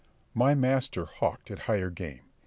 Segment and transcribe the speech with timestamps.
[0.33, 2.21] My master hawked at higher game.